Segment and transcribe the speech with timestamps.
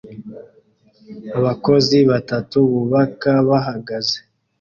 [1.37, 4.17] Abakozi batatu bubaka bahagaze